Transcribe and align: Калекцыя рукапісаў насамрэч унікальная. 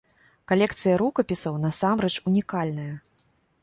Калекцыя 0.51 0.95
рукапісаў 1.03 1.61
насамрэч 1.69 2.13
унікальная. 2.33 2.93